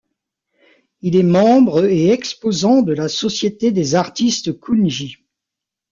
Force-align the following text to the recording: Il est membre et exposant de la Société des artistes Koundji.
Il 1.03 1.15
est 1.15 1.21
membre 1.21 1.85
et 1.85 2.09
exposant 2.09 2.81
de 2.81 2.91
la 2.91 3.07
Société 3.07 3.71
des 3.71 3.93
artistes 3.93 4.59
Koundji. 4.59 5.17